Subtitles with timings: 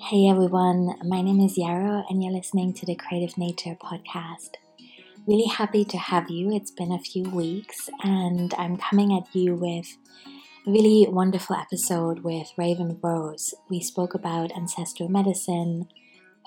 [0.00, 4.50] Hey everyone, my name is Yarrow, and you're listening to the Creative Nature podcast.
[5.26, 6.54] Really happy to have you.
[6.54, 9.86] It's been a few weeks, and I'm coming at you with
[10.66, 13.54] a really wonderful episode with Raven Rose.
[13.68, 15.88] We spoke about ancestral medicine,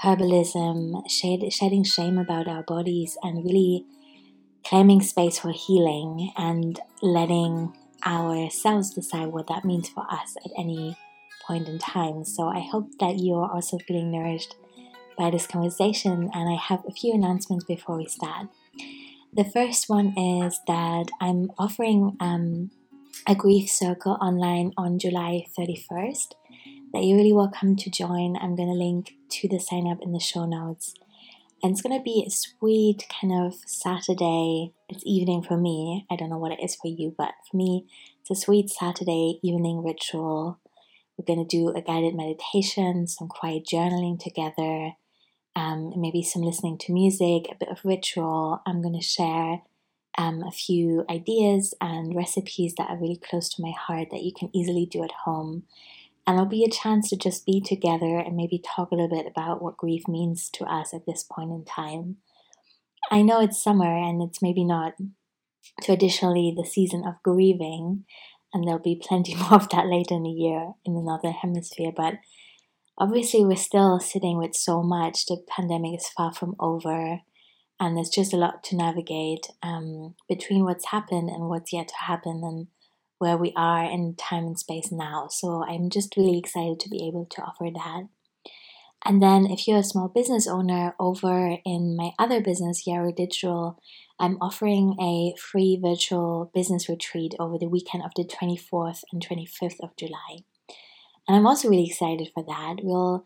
[0.02, 3.86] herbalism, shed, shedding shame about our bodies, and really
[4.66, 7.74] claiming space for healing and letting
[8.06, 10.98] ourselves decide what that means for us at any
[11.42, 12.26] point in time.
[12.26, 14.56] So I hope that you are also feeling nourished
[15.18, 16.30] by this conversation.
[16.34, 18.48] And I have a few announcements before we start.
[19.34, 22.72] The first one is that I'm offering um,
[23.28, 26.34] a grief circle online on July 31st
[26.94, 28.36] that you're really welcome to join.
[28.36, 30.94] I'm going to link to the sign up in the show notes.
[31.64, 34.74] And it's going to be a sweet kind of Saturday.
[34.90, 36.06] It's evening for me.
[36.10, 37.86] I don't know what it is for you, but for me,
[38.22, 40.60] it's a sweet Saturday evening ritual
[41.22, 44.94] we're going to do a guided meditation, some quiet journaling together,
[45.56, 48.62] um, maybe some listening to music, a bit of ritual.
[48.66, 49.62] I'm going to share
[50.18, 54.32] um, a few ideas and recipes that are really close to my heart that you
[54.38, 55.64] can easily do at home.
[56.26, 59.26] And it'll be a chance to just be together and maybe talk a little bit
[59.30, 62.18] about what grief means to us at this point in time.
[63.10, 64.94] I know it's summer and it's maybe not
[65.84, 68.06] traditionally the season of grieving,
[68.54, 71.92] and there'll be plenty more of that later in the year in the northern hemisphere.
[71.96, 72.16] But
[72.98, 75.26] obviously, we're still sitting with so much.
[75.26, 77.20] The pandemic is far from over,
[77.80, 81.96] and there's just a lot to navigate um, between what's happened and what's yet to
[82.06, 82.68] happen, and
[83.18, 85.28] where we are in time and space now.
[85.30, 88.08] So I'm just really excited to be able to offer that.
[89.04, 93.80] And then, if you're a small business owner over in my other business, Yarrow Digital,
[94.20, 99.80] I'm offering a free virtual business retreat over the weekend of the 24th and 25th
[99.82, 100.44] of July.
[101.28, 102.78] And I'm also really excited for that.
[102.84, 103.26] We'll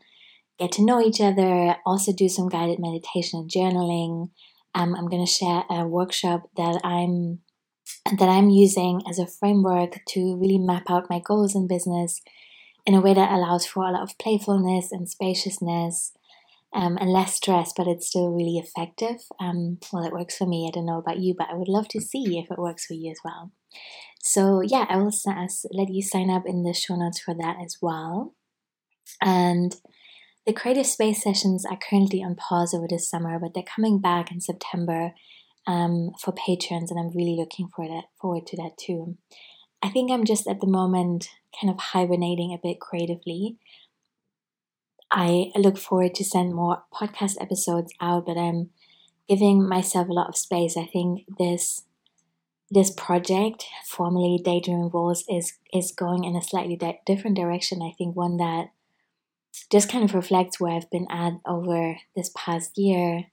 [0.57, 4.29] get to know each other, also do some guided meditation and journaling.
[4.73, 7.39] Um, I'm going to share a workshop that I'm
[8.17, 12.21] that I'm using as a framework to really map out my goals in business
[12.85, 16.13] in a way that allows for a lot of playfulness and spaciousness
[16.73, 19.21] um, and less stress, but it's still really effective.
[19.39, 20.67] Um, well, it works for me.
[20.67, 22.93] I don't know about you, but I would love to see if it works for
[22.93, 23.51] you as well.
[24.21, 25.11] So, yeah, I will
[25.71, 28.35] let you sign up in the show notes for that as well.
[29.21, 29.75] And
[30.45, 34.31] the creative space sessions are currently on pause over this summer, but they're coming back
[34.31, 35.13] in September
[35.67, 39.17] um, for patrons, and I'm really looking for that, forward to that too.
[39.85, 41.29] I think I'm just at the moment
[41.61, 43.57] kind of hibernating a bit creatively.
[45.11, 48.71] I look forward to send more podcast episodes out, but I'm
[49.29, 50.75] giving myself a lot of space.
[50.75, 51.83] I think this
[52.71, 57.83] this project, formerly Daydream Rules, is is going in a slightly di- different direction.
[57.83, 58.69] I think one that
[59.71, 63.25] just kind of reflects where I've been at over this past year.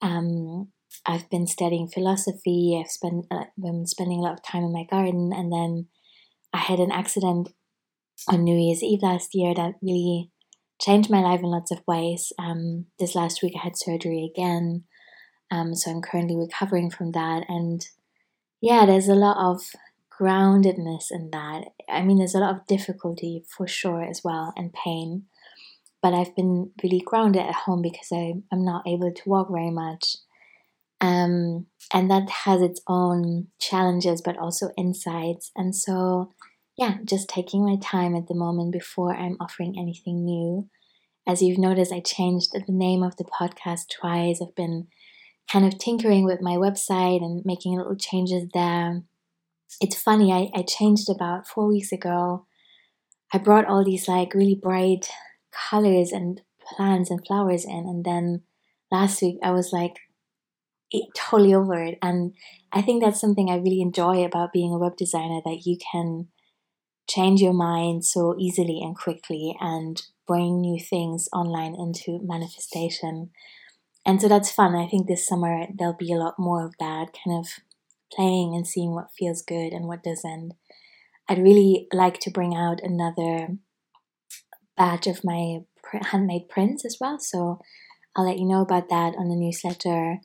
[0.00, 0.71] Um,
[1.06, 2.78] I've been studying philosophy.
[2.80, 5.88] I've spent uh, been spending a lot of time in my garden, and then
[6.52, 7.48] I had an accident
[8.28, 10.30] on New Year's Eve last year that really
[10.80, 12.32] changed my life in lots of ways.
[12.38, 14.84] Um, this last week I had surgery again,
[15.50, 17.44] um, so I'm currently recovering from that.
[17.48, 17.84] And
[18.60, 19.62] yeah, there's a lot of
[20.20, 21.64] groundedness in that.
[21.88, 25.24] I mean, there's a lot of difficulty for sure as well, and pain.
[26.00, 29.70] But I've been really grounded at home because I, I'm not able to walk very
[29.70, 30.16] much.
[31.02, 35.50] Um, and that has its own challenges, but also insights.
[35.56, 36.32] And so,
[36.78, 40.68] yeah, just taking my time at the moment before I'm offering anything new.
[41.26, 44.40] As you've noticed, I changed the name of the podcast twice.
[44.40, 44.86] I've been
[45.50, 49.02] kind of tinkering with my website and making little changes there.
[49.80, 52.46] It's funny, I, I changed about four weeks ago.
[53.32, 55.08] I brought all these like really bright
[55.50, 58.42] colors and plants and flowers in, and then
[58.90, 59.96] last week I was like,
[61.14, 61.98] totally over it.
[62.02, 62.34] And
[62.72, 66.28] I think that's something I really enjoy about being a web designer that you can
[67.08, 73.30] change your mind so easily and quickly and bring new things online into manifestation.
[74.04, 74.74] And so that's fun.
[74.74, 77.48] I think this summer there'll be a lot more of that kind of
[78.12, 80.52] playing and seeing what feels good and what doesn't.
[81.28, 83.48] I'd really like to bring out another
[84.76, 85.60] batch of my
[86.10, 87.18] handmade prints as well.
[87.18, 87.60] So
[88.16, 90.18] I'll let you know about that on the newsletter.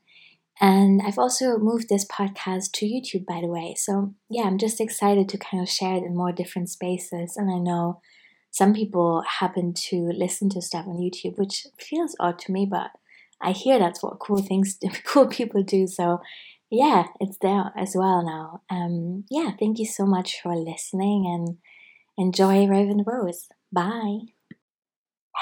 [0.59, 3.75] And I've also moved this podcast to YouTube, by the way.
[3.77, 7.37] So, yeah, I'm just excited to kind of share it in more different spaces.
[7.37, 8.01] And I know
[8.49, 12.89] some people happen to listen to stuff on YouTube, which feels odd to me, but
[13.39, 15.85] I hear that's what cool things, cool people do.
[15.85, 16.21] So,
[16.71, 18.61] yeah, it's there as well now.
[18.69, 21.57] Um, yeah, thank you so much for listening and
[22.17, 23.47] enjoy Raven Rose.
[23.71, 24.36] Bye.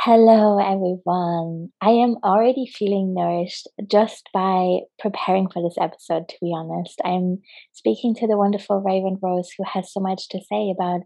[0.04, 1.70] Hello, everyone.
[1.82, 7.00] I am already feeling nourished just by preparing for this episode, to be honest.
[7.04, 7.40] I'm
[7.72, 11.02] speaking to the wonderful Raven Rose, who has so much to say about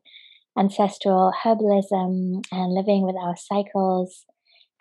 [0.57, 4.25] ancestral herbalism and living with our cycles.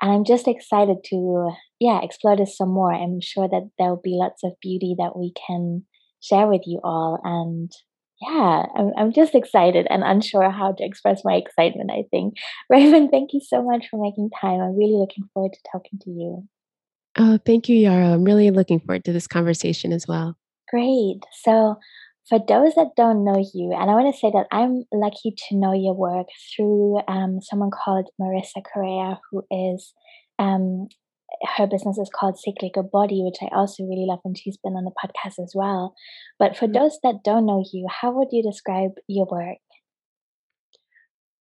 [0.00, 2.92] And I'm just excited to, yeah, explore this some more.
[2.92, 5.84] I'm sure that there'll be lots of beauty that we can
[6.20, 7.20] share with you all.
[7.22, 7.70] And
[8.20, 12.34] yeah, I'm, I'm just excited and unsure how to express my excitement, I think.
[12.70, 14.60] Raven, thank you so much for making time.
[14.60, 16.48] I'm really looking forward to talking to you.
[17.16, 18.14] Oh, thank you, Yarrow.
[18.14, 20.36] I'm really looking forward to this conversation as well.
[20.70, 21.20] Great.
[21.42, 21.76] So,
[22.28, 25.56] for those that don't know you, and I want to say that I'm lucky to
[25.56, 29.94] know your work through um, someone called Marissa Correa, who is
[30.38, 30.88] um,
[31.56, 34.84] her business is called Cyclical Body, which I also really love, and she's been on
[34.84, 35.94] the podcast as well.
[36.38, 36.74] But for mm-hmm.
[36.74, 39.58] those that don't know you, how would you describe your work?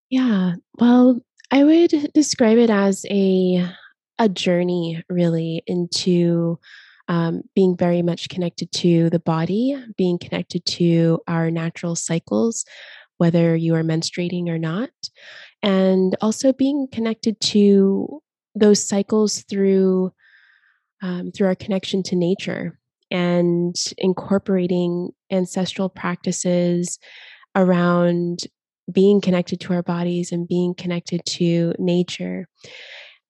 [0.10, 3.68] Yeah, well, I would describe it as a
[4.20, 6.60] a journey, really, into
[7.08, 12.66] um, being very much connected to the body, being connected to our natural cycles,
[13.18, 14.90] whether you are menstruating or not,
[15.62, 18.22] and also being connected to
[18.60, 20.12] those cycles through
[21.02, 22.80] um, through our connection to nature
[23.12, 27.00] and incorporating ancestral practices
[27.56, 28.40] around
[28.92, 32.48] being connected to our bodies and being connected to nature.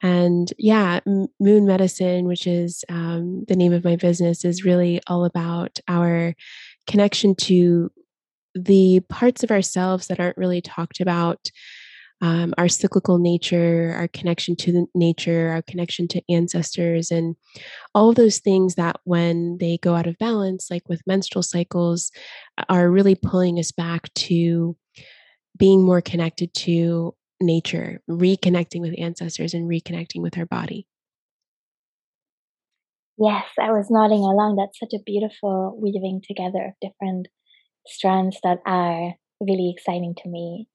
[0.01, 5.25] And yeah moon medicine which is um, the name of my business is really all
[5.25, 6.35] about our
[6.85, 7.91] connection to
[8.53, 11.49] the parts of ourselves that aren't really talked about
[12.21, 17.35] um, our cyclical nature, our connection to nature, our connection to ancestors, and
[17.93, 22.11] all of those things that when they go out of balance, like with menstrual cycles,
[22.69, 24.75] are really pulling us back to
[25.57, 30.87] being more connected to nature, reconnecting with ancestors, and reconnecting with our body.
[33.19, 34.57] Yes, I was nodding along.
[34.57, 37.27] That's such a beautiful weaving together of different
[37.87, 40.67] strands that are really exciting to me.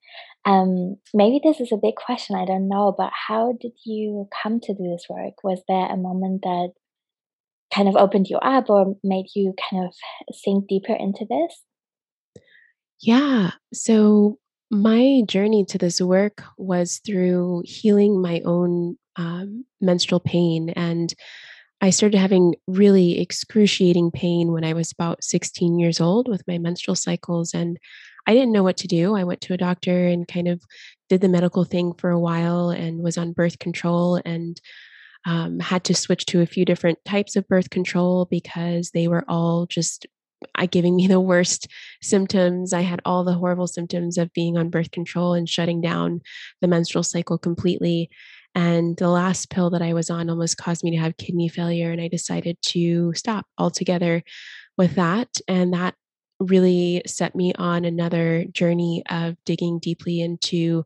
[0.44, 4.60] Um, maybe this is a big question, I don't know, but how did you come
[4.60, 5.34] to do this work?
[5.44, 6.72] Was there a moment that
[7.72, 9.94] kind of opened you up or made you kind of
[10.34, 11.62] sink deeper into this?
[13.00, 13.52] Yeah.
[13.72, 14.38] So
[14.70, 20.70] my journey to this work was through healing my own um, menstrual pain.
[20.70, 21.12] And
[21.80, 26.58] I started having really excruciating pain when I was about 16 years old with my
[26.58, 27.52] menstrual cycles.
[27.52, 27.78] And
[28.26, 29.16] I didn't know what to do.
[29.16, 30.62] I went to a doctor and kind of
[31.08, 34.60] did the medical thing for a while and was on birth control and
[35.24, 39.24] um, had to switch to a few different types of birth control because they were
[39.28, 40.06] all just
[40.54, 41.68] I giving me the worst
[42.00, 42.72] symptoms.
[42.72, 46.20] I had all the horrible symptoms of being on birth control and shutting down
[46.60, 48.10] the menstrual cycle completely.
[48.54, 51.90] And the last pill that I was on almost caused me to have kidney failure.
[51.90, 54.22] And I decided to stop altogether
[54.76, 55.28] with that.
[55.48, 55.94] And that
[56.42, 60.84] really set me on another journey of digging deeply into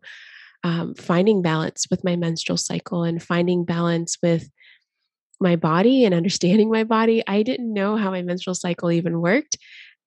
[0.64, 4.48] um, finding balance with my menstrual cycle and finding balance with
[5.40, 7.22] my body and understanding my body.
[7.26, 9.58] I didn't know how my menstrual cycle even worked.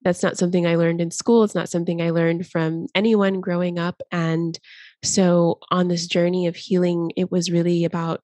[0.01, 1.43] That's not something I learned in school.
[1.43, 4.01] It's not something I learned from anyone growing up.
[4.11, 4.57] And
[5.03, 8.21] so, on this journey of healing, it was really about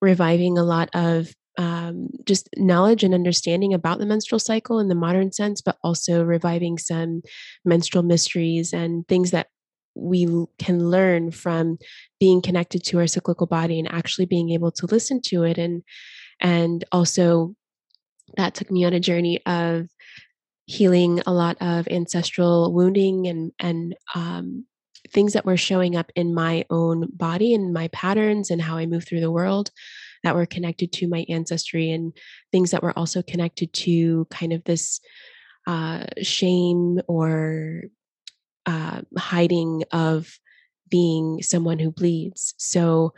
[0.00, 4.94] reviving a lot of um, just knowledge and understanding about the menstrual cycle in the
[4.94, 7.22] modern sense, but also reviving some
[7.64, 9.48] menstrual mysteries and things that
[9.94, 10.26] we
[10.58, 11.78] can learn from
[12.20, 15.58] being connected to our cyclical body and actually being able to listen to it.
[15.58, 15.82] And
[16.40, 17.54] and also
[18.36, 19.88] that took me on a journey of
[20.66, 24.66] healing a lot of ancestral wounding and and um,
[25.10, 28.86] things that were showing up in my own body and my patterns and how I
[28.86, 29.70] move through the world
[30.26, 32.12] that were connected to my ancestry and
[32.50, 34.98] things that were also connected to kind of this
[35.68, 37.82] uh, shame or
[38.66, 40.36] uh, hiding of
[40.90, 42.54] being someone who bleeds.
[42.58, 43.14] So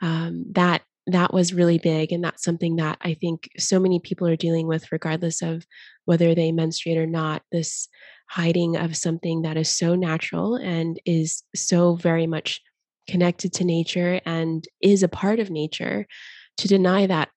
[0.00, 4.26] um, that that was really big, and that's something that I think so many people
[4.26, 5.66] are dealing with, regardless of
[6.06, 7.42] whether they menstruate or not.
[7.52, 7.86] This
[8.30, 12.62] hiding of something that is so natural and is so very much
[13.10, 16.06] connected to nature and is a part of nature
[16.56, 17.28] to deny that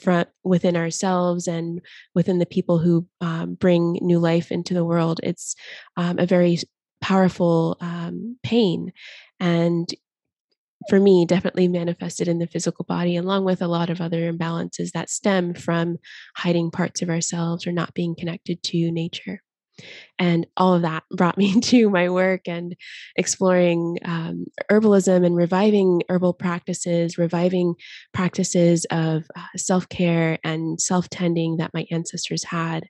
[0.00, 1.80] from within ourselves and
[2.14, 5.56] within the people who um, bring new life into the world it's
[5.96, 6.58] um, a very
[7.00, 8.92] powerful um, pain
[9.40, 9.88] and
[10.88, 14.92] for me definitely manifested in the physical body along with a lot of other imbalances
[14.92, 15.96] that stem from
[16.36, 19.40] hiding parts of ourselves or not being connected to nature
[20.18, 22.76] And all of that brought me to my work and
[23.16, 27.74] exploring um, herbalism and reviving herbal practices, reviving
[28.12, 32.86] practices of uh, self care and self tending that my ancestors had.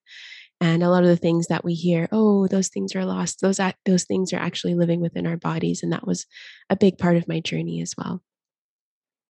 [0.60, 3.40] And a lot of the things that we hear, oh, those things are lost.
[3.40, 6.26] Those those things are actually living within our bodies, and that was
[6.70, 8.22] a big part of my journey as well.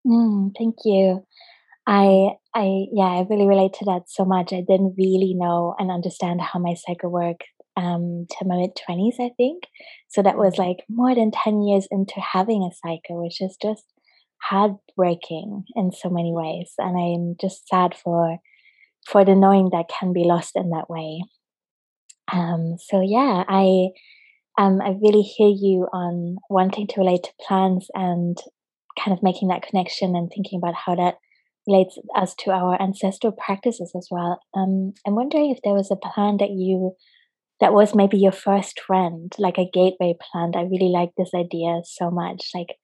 [0.07, 1.27] Mm, thank you.
[1.87, 4.53] I I yeah, I really relate to that so much.
[4.53, 7.45] I didn't really know and understand how my cycle worked
[7.77, 9.65] um to my mid twenties, I think.
[10.09, 13.85] So that was like more than ten years into having a cycle, which is just
[14.43, 16.73] heartbreaking in so many ways.
[16.79, 18.39] And I'm just sad for
[19.07, 21.23] for the knowing that can be lost in that way.
[22.33, 23.89] Um so yeah, I
[24.59, 28.39] um I really hear you on wanting to relate to plants and
[28.99, 31.17] kind of making that connection and thinking about how that
[31.67, 34.41] relates us to our ancestral practices as well.
[34.55, 36.97] Um, I'm wondering if there was a plant that you
[37.61, 40.57] that was maybe your first friend, like a gateway plant.
[40.57, 42.51] I really like this idea so much.
[42.55, 42.77] Like,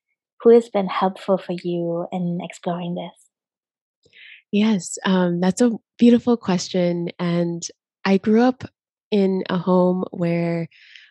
[0.43, 4.11] who has been helpful for you in exploring this?
[4.53, 7.09] Yes, um, that's a beautiful question.
[7.19, 7.67] And
[8.05, 8.65] I grew up
[9.11, 10.69] in a home where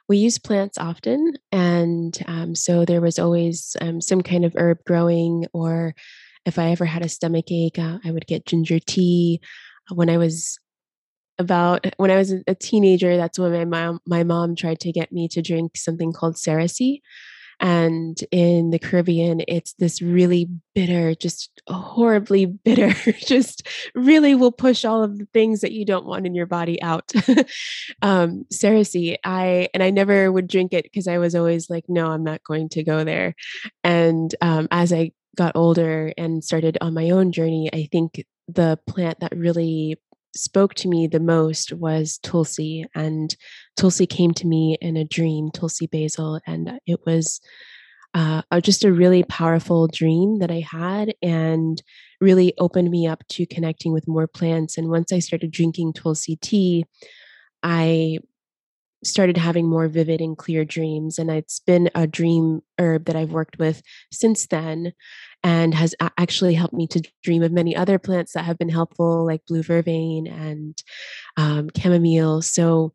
[0.07, 1.33] we use plants often.
[1.51, 5.95] And um, so there was always um, some kind of herb growing or
[6.45, 9.41] if I ever had a stomach ache, uh, I would get ginger tea.
[9.93, 10.59] When I was
[11.37, 15.11] about when I was a teenager, that's when my mom my mom tried to get
[15.11, 17.01] me to drink something called cerasee.
[17.61, 24.83] And in the Caribbean, it's this really bitter, just horribly bitter, just really will push
[24.83, 27.11] all of the things that you don't want in your body out.
[28.01, 32.07] um, cerasee, I and I never would drink it because I was always like, no,
[32.07, 33.35] I'm not going to go there.
[33.83, 38.79] And um, as I got older and started on my own journey, I think the
[38.87, 39.99] plant that really
[40.35, 42.85] spoke to me the most was Tulsi.
[42.93, 43.35] And
[43.77, 46.39] Tulsi came to me in a dream, Tulsi basil.
[46.45, 47.39] And it was
[48.13, 51.81] uh, just a really powerful dream that I had and
[52.21, 54.77] really opened me up to connecting with more plants.
[54.77, 56.85] And once I started drinking Tulsi tea,
[57.61, 58.19] I
[59.05, 61.19] started having more vivid and clear dreams.
[61.19, 63.81] And it's been a dream herb that I've worked with
[64.11, 64.93] since then
[65.43, 69.25] and has actually helped me to dream of many other plants that have been helpful,
[69.25, 70.75] like blue vervain and
[71.37, 72.41] um, chamomile.
[72.41, 72.93] So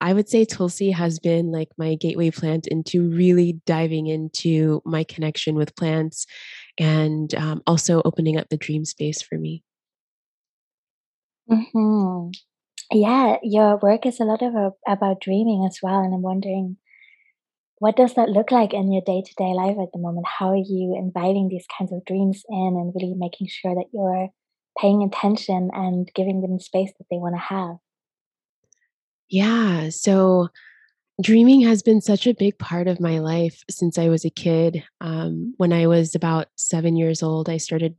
[0.00, 5.04] I would say Tulsi has been like my gateway plant into really diving into my
[5.04, 6.26] connection with plants
[6.78, 9.62] and um, also opening up the dream space for me.
[11.48, 12.30] hmm
[12.92, 16.76] Yeah, your work is a lot of a, about dreaming as well, and I'm wondering
[17.78, 20.26] what does that look like in your day-to-day life at the moment?
[20.26, 24.28] How are you inviting these kinds of dreams in and really making sure that you're
[24.78, 27.76] paying attention and giving them space that they want to have?
[29.28, 30.48] Yeah, so
[31.20, 34.82] dreaming has been such a big part of my life since I was a kid.
[35.00, 37.94] Um, when I was about seven years old, I started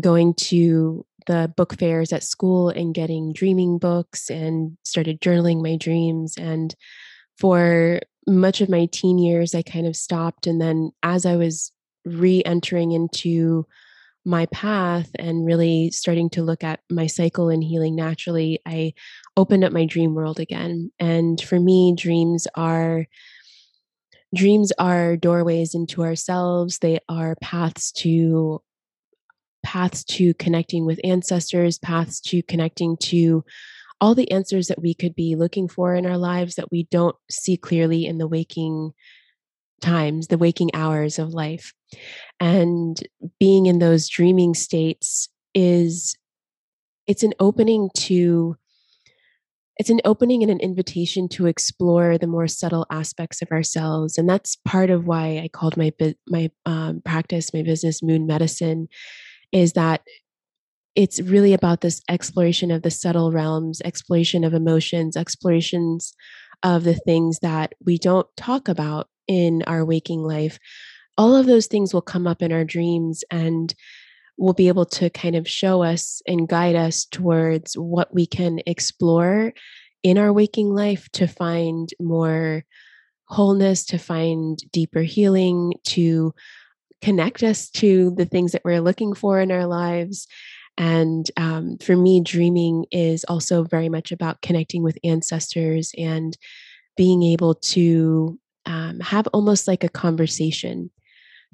[0.00, 5.76] going to the book fairs at school and getting dreaming books and started journaling my
[5.76, 6.34] dreams.
[6.36, 6.74] And
[7.38, 10.46] for much of my teen years, I kind of stopped.
[10.46, 11.72] And then as I was
[12.04, 13.66] re entering into
[14.24, 18.94] my path and really starting to look at my cycle and healing naturally, I
[19.36, 20.90] opened up my dream world again.
[20.98, 23.06] And for me, dreams are
[24.34, 28.60] dreams are doorways into ourselves they are paths to
[29.64, 33.44] paths to connecting with ancestors paths to connecting to
[34.00, 37.16] all the answers that we could be looking for in our lives that we don't
[37.30, 38.92] see clearly in the waking
[39.80, 41.72] times, the waking hours of life.
[42.40, 43.00] And
[43.38, 46.16] being in those dreaming states is
[47.06, 48.56] it's an opening to
[49.76, 54.28] it's an opening and an invitation to explore the more subtle aspects of ourselves and
[54.28, 55.92] that's part of why i called my
[56.28, 58.88] my um, practice my business moon medicine
[59.54, 60.02] is that
[60.94, 66.12] it's really about this exploration of the subtle realms, exploration of emotions, explorations
[66.62, 70.58] of the things that we don't talk about in our waking life.
[71.16, 73.74] All of those things will come up in our dreams and
[74.36, 78.60] will be able to kind of show us and guide us towards what we can
[78.66, 79.52] explore
[80.02, 82.64] in our waking life to find more
[83.26, 86.34] wholeness, to find deeper healing, to
[87.02, 90.26] connect us to the things that we're looking for in our lives
[90.76, 96.36] and um, for me, dreaming is also very much about connecting with ancestors and
[96.96, 100.90] being able to um, have almost like a conversation.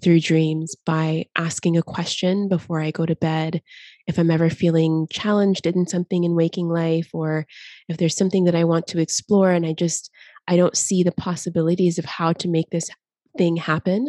[0.03, 3.61] through dreams by asking a question before I go to bed.
[4.07, 7.47] If I'm ever feeling challenged in something in waking life, or
[7.87, 10.11] if there's something that I want to explore and I just
[10.49, 12.89] I don't see the possibilities of how to make this
[13.37, 14.09] thing happen,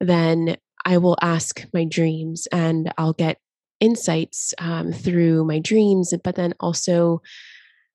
[0.00, 3.38] then I will ask my dreams and I'll get
[3.80, 7.22] insights um, through my dreams, but then also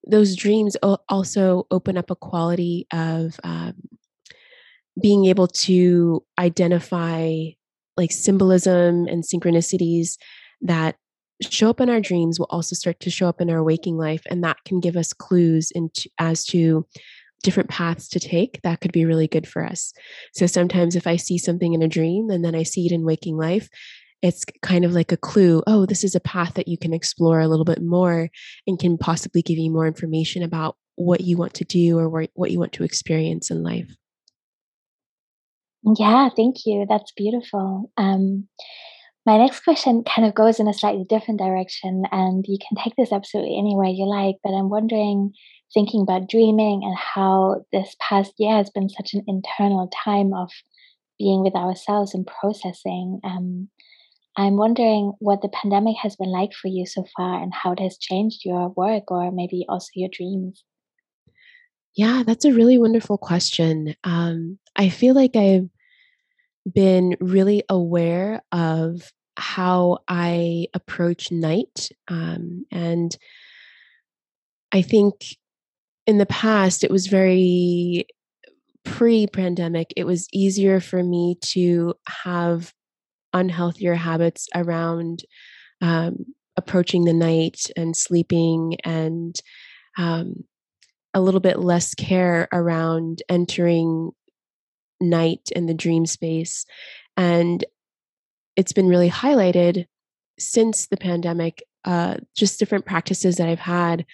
[0.07, 0.75] those dreams
[1.09, 3.73] also open up a quality of um,
[5.01, 7.31] being able to identify
[7.97, 10.17] like symbolism and synchronicities
[10.61, 10.95] that
[11.41, 14.21] show up in our dreams will also start to show up in our waking life
[14.29, 16.85] and that can give us clues into as to
[17.45, 19.93] different paths to take that could be really good for us
[20.33, 23.05] so sometimes if i see something in a dream and then i see it in
[23.05, 23.69] waking life
[24.21, 27.39] it's kind of like a clue oh this is a path that you can explore
[27.39, 28.29] a little bit more
[28.67, 32.51] and can possibly give you more information about what you want to do or what
[32.51, 33.95] you want to experience in life
[35.97, 36.85] yeah, thank you.
[36.89, 37.91] That's beautiful.
[37.95, 38.47] Um,
[39.25, 42.95] my next question kind of goes in a slightly different direction, and you can take
[42.95, 44.35] this absolutely anywhere you like.
[44.43, 45.33] But I'm wondering,
[45.75, 50.49] thinking about dreaming and how this past year has been such an internal time of
[51.19, 53.19] being with ourselves and processing.
[53.23, 53.69] Um,
[54.37, 57.79] I'm wondering what the pandemic has been like for you so far and how it
[57.79, 60.63] has changed your work or maybe also your dreams.
[61.95, 63.95] Yeah, that's a really wonderful question.
[64.03, 65.69] Um, I feel like I've
[66.71, 71.89] been really aware of how I approach night.
[72.07, 73.15] Um, and
[74.71, 75.37] I think
[76.07, 78.07] in the past, it was very
[78.83, 82.73] pre pandemic, it was easier for me to have
[83.33, 85.23] unhealthier habits around
[85.81, 89.35] um, approaching the night and sleeping and
[89.97, 90.43] um,
[91.13, 94.11] a little bit less care around entering
[95.01, 96.65] night and the dream space.
[97.17, 97.63] And
[98.55, 99.85] it's been really highlighted
[100.39, 104.05] since the pandemic, uh, just different practices that I've had,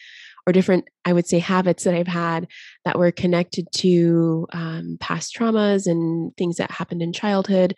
[0.47, 2.47] or different, I would say, habits that I've had
[2.85, 7.75] that were connected to um, past traumas and things that happened in childhood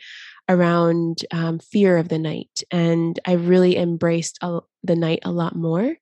[0.49, 2.63] around um, fear of the night.
[2.71, 5.95] And I really embraced a, the night a lot more.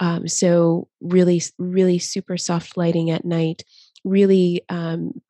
[0.00, 3.64] Um, so, really, really super soft lighting at night,
[4.04, 5.20] really um,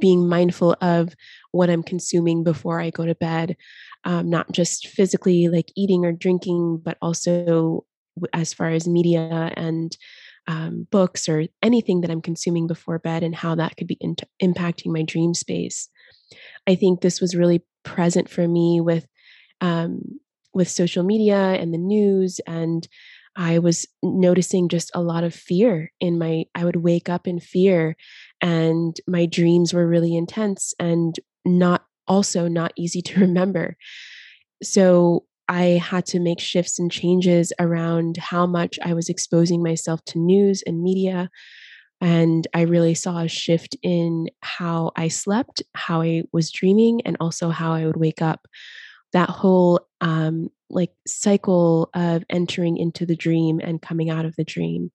[0.00, 1.14] being mindful of
[1.52, 3.56] what I'm consuming before I go to bed,
[4.04, 7.84] um, not just physically like eating or drinking, but also
[8.32, 9.96] as far as media and
[10.48, 14.16] um, books or anything that I'm consuming before bed and how that could be in-
[14.42, 15.88] impacting my dream space.
[16.66, 19.06] I think this was really present for me with
[19.60, 20.20] um,
[20.54, 22.88] with social media and the news and
[23.36, 27.38] I was noticing just a lot of fear in my, I would wake up in
[27.38, 27.96] fear
[28.40, 33.76] and my dreams were really intense and not also not easy to remember.
[34.62, 40.04] So I had to make shifts and changes around how much I was exposing myself
[40.06, 41.30] to news and media.
[42.00, 47.16] And I really saw a shift in how I slept, how I was dreaming, and
[47.20, 48.46] also how I would wake up.
[49.12, 54.44] That whole um, like cycle of entering into the dream and coming out of the
[54.44, 54.90] dream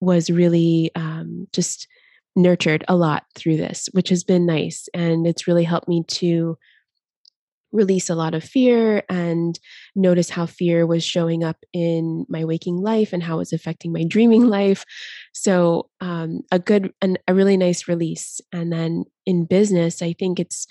[0.00, 1.88] was really um, just
[2.36, 4.88] nurtured a lot through this, which has been nice.
[4.94, 6.56] And it's really helped me to
[7.72, 9.58] release a lot of fear and
[9.94, 13.92] notice how fear was showing up in my waking life and how it was affecting
[13.92, 14.84] my dreaming life.
[15.32, 18.40] So, um, a good and a really nice release.
[18.52, 20.66] And then in business, I think it's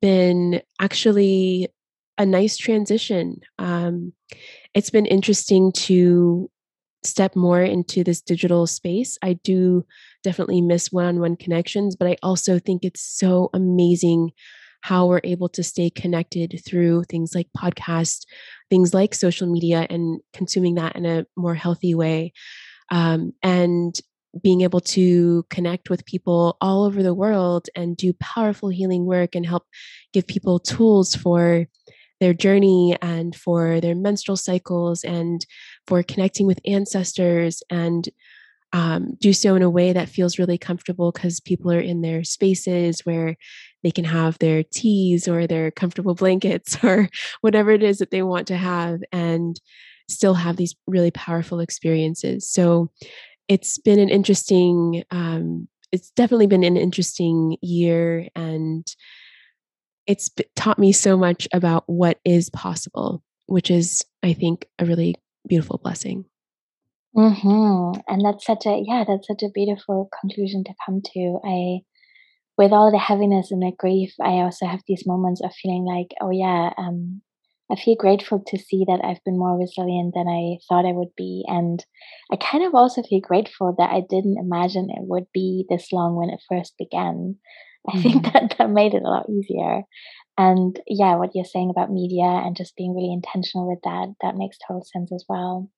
[0.00, 1.68] been actually
[2.18, 3.40] a nice transition.
[3.58, 4.12] Um,
[4.74, 6.50] it's been interesting to
[7.04, 9.18] step more into this digital space.
[9.22, 9.84] I do
[10.22, 14.32] definitely miss one on one connections, but I also think it's so amazing
[14.82, 18.26] how we're able to stay connected through things like podcasts,
[18.68, 22.32] things like social media, and consuming that in a more healthy way.
[22.90, 23.98] Um, and
[24.42, 29.34] being able to connect with people all over the world and do powerful healing work
[29.34, 29.64] and help
[30.12, 31.66] give people tools for
[32.20, 35.44] their journey and for their menstrual cycles and
[35.86, 38.08] for connecting with ancestors and
[38.72, 42.24] um, do so in a way that feels really comfortable because people are in their
[42.24, 43.36] spaces where
[43.82, 47.08] they can have their teas or their comfortable blankets or
[47.40, 49.60] whatever it is that they want to have and
[50.08, 52.48] still have these really powerful experiences.
[52.48, 52.90] So
[53.48, 58.86] it's been an interesting, um, it's definitely been an interesting year and
[60.06, 65.16] it's taught me so much about what is possible, which is, I think, a really
[65.46, 66.24] beautiful blessing.
[67.16, 68.00] Mm-hmm.
[68.08, 71.40] And that's such a yeah, that's such a beautiful conclusion to come to.
[71.44, 71.80] I
[72.58, 76.08] with all the heaviness and the grief, I also have these moments of feeling like,
[76.20, 77.22] oh yeah, um,
[77.70, 81.14] I feel grateful to see that I've been more resilient than I thought I would
[81.16, 81.44] be.
[81.48, 81.84] And
[82.30, 86.14] I kind of also feel grateful that I didn't imagine it would be this long
[86.14, 87.36] when it first began.
[87.88, 88.02] I mm-hmm.
[88.02, 89.82] think that that made it a lot easier.
[90.38, 94.36] And yeah, what you're saying about media and just being really intentional with that, that
[94.36, 95.68] makes total sense as well.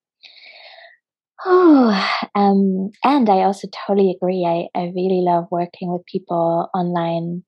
[1.45, 1.91] Oh,
[2.35, 4.45] um, and I also totally agree.
[4.47, 7.45] I, I really love working with people online,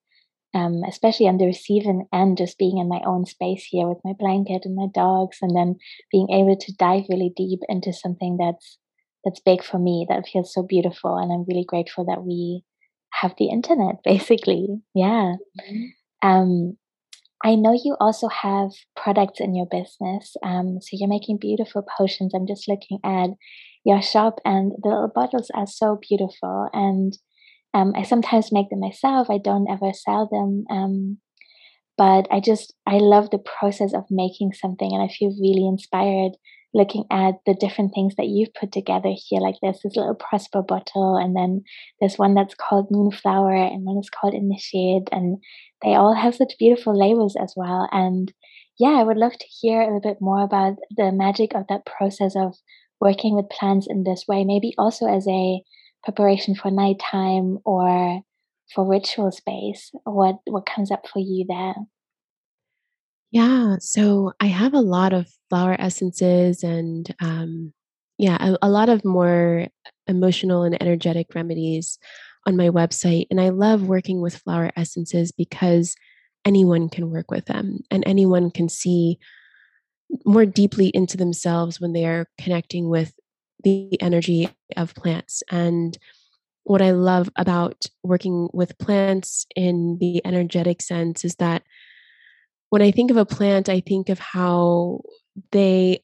[0.55, 4.13] um, especially on the receiving end, just being in my own space here with my
[4.19, 5.77] blanket and my dogs, and then
[6.13, 8.79] being able to dive really deep into something that's
[9.25, 11.17] that's big for me, that feels so beautiful.
[11.19, 12.63] And I'm really grateful that we
[13.13, 14.69] have the internet, basically.
[14.95, 15.35] Yeah.
[15.61, 16.29] Mm-hmm.
[16.29, 16.77] Um,
[17.45, 20.37] I know you also have products in your business.
[20.43, 22.33] Um, so you're making beautiful potions.
[22.35, 23.31] I'm just looking at
[23.85, 26.69] your shop, and the little bottles are so beautiful.
[26.73, 27.17] And
[27.75, 29.29] um, I sometimes make them myself.
[29.31, 30.65] I don't ever sell them.
[30.71, 31.19] Um,
[31.99, 36.33] but I just I love the process of making something, and I feel really inspired
[36.77, 39.41] looking at the different things that you've put together here.
[39.41, 41.63] Like there's this little prosper bottle, and then
[42.01, 45.39] there's one that's called Moonflower, and one is called Initiate, and
[45.83, 47.89] they all have such beautiful labels as well.
[47.91, 48.33] And
[48.79, 51.87] yeah, I would love to hear a little bit more about the magic of that
[51.87, 52.55] process of
[53.01, 55.63] working with plants in this way, maybe also as a
[56.05, 58.21] preparation for nighttime or
[58.75, 59.91] for ritual space.
[60.05, 61.75] What what comes up for you there?
[63.37, 67.75] Yeah, so I have a lot of flower essences and um,
[68.17, 69.67] yeah, a, a lot of more
[70.07, 71.99] emotional and energetic remedies
[72.47, 73.27] on my website.
[73.31, 75.97] And I love working with flower essences because
[76.47, 79.19] anyone can work with them and anyone can see
[80.25, 83.13] more deeply into themselves when they are connecting with
[83.63, 85.43] the energy of plants.
[85.51, 85.99] And
[86.65, 91.65] what I love about working with plants in the energetic sense is that
[92.71, 95.03] when I think of a plant, I think of how
[95.53, 96.03] they,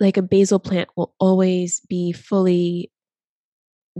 [0.00, 2.90] like a basil plant, will always be fully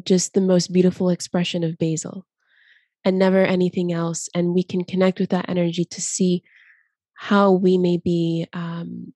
[0.04, 2.26] just the most beautiful expression of basil
[3.04, 4.28] and never anything else.
[4.34, 6.42] And we can connect with that energy to see
[7.14, 9.12] how we may be um,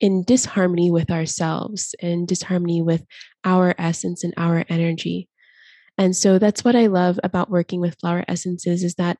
[0.00, 3.04] in disharmony with ourselves, in disharmony with
[3.44, 5.28] our essence and our energy.
[5.98, 9.18] And so that's what I love about working with flower essences is that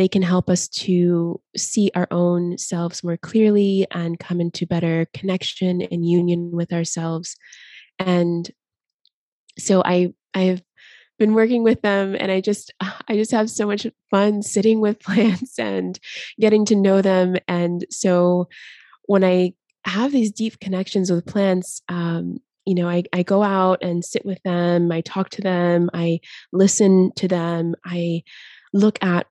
[0.00, 5.06] they can help us to see our own selves more clearly and come into better
[5.12, 7.36] connection and union with ourselves.
[7.98, 8.50] And
[9.58, 10.62] so I I've
[11.18, 15.00] been working with them and I just I just have so much fun sitting with
[15.02, 16.00] plants and
[16.40, 17.36] getting to know them.
[17.46, 18.48] And so
[19.04, 19.52] when I
[19.84, 24.24] have these deep connections with plants, um, you know, I, I go out and sit
[24.24, 26.20] with them, I talk to them, I
[26.54, 28.22] listen to them, I
[28.72, 29.26] look at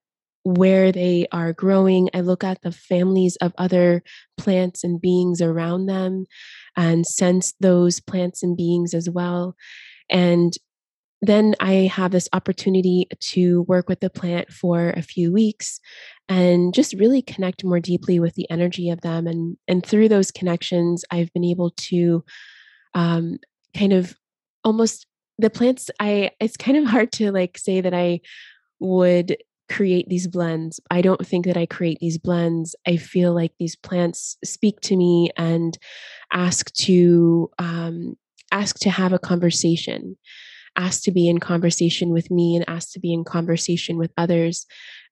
[0.56, 2.10] where they are growing.
[2.14, 4.04] I look at the families of other
[4.38, 6.26] plants and beings around them
[6.76, 9.56] and sense those plants and beings as well.
[10.10, 10.54] And
[11.22, 15.82] then I have this opportunity to work with the plant for a few weeks
[16.30, 19.28] and just really connect more deeply with the energy of them.
[19.28, 22.24] And, and through those connections, I've been able to
[22.94, 23.40] um,
[23.76, 24.16] kind of
[24.64, 25.06] almost
[25.40, 28.20] the plants i it's kind of hard to like say that i
[28.80, 29.38] would
[29.70, 30.80] create these blends.
[30.90, 32.76] I don't think that I create these blends.
[32.88, 35.78] I feel like these plants speak to me and
[36.32, 38.16] ask to um,
[38.52, 40.18] ask to have a conversation,
[40.76, 44.66] ask to be in conversation with me, and ask to be in conversation with others,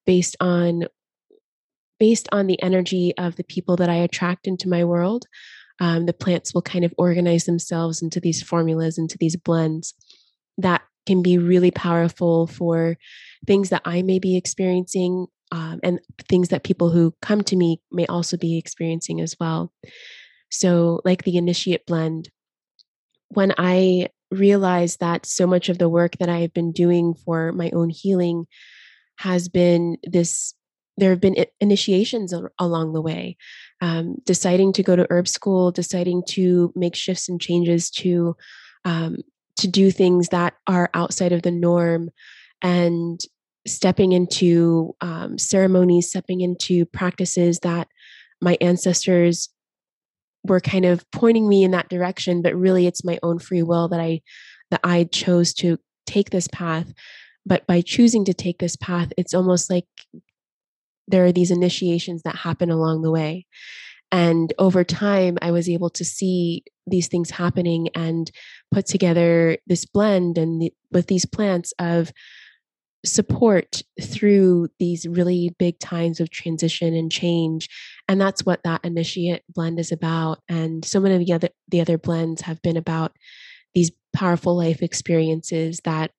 [0.05, 0.85] based on
[1.99, 5.25] based on the energy of the people that I attract into my world.
[5.79, 9.93] Um, the plants will kind of organize themselves into these formulas, into these blends
[10.57, 12.97] that can be really powerful for
[13.47, 17.81] things that I may be experiencing um, and things that people who come to me
[17.91, 19.71] may also be experiencing as well.
[20.49, 22.29] So, like the initiate blend,
[23.29, 27.51] when I realized that so much of the work that I have been doing for
[27.53, 28.45] my own healing
[29.17, 30.53] has been this
[30.99, 33.37] there have been initiations along the way
[33.81, 38.35] um, deciding to go to herb school deciding to make shifts and changes to
[38.83, 39.17] um,
[39.57, 42.09] to do things that are outside of the norm
[42.61, 43.19] and
[43.67, 47.87] stepping into um, ceremonies, stepping into practices that
[48.41, 49.49] my ancestors
[50.43, 53.87] were kind of pointing me in that direction, but really it's my own free will
[53.89, 54.21] that I
[54.71, 56.93] that I chose to take this path.
[57.45, 59.85] But by choosing to take this path, it's almost like
[61.07, 63.45] there are these initiations that happen along the way.
[64.11, 68.31] And over time, I was able to see these things happening and
[68.71, 72.11] put together this blend and the, with these plants of
[73.05, 77.69] support through these really big times of transition and change.
[78.07, 80.39] And that's what that initiate blend is about.
[80.49, 83.15] And so many of the other the other blends have been about
[83.73, 86.11] these powerful life experiences that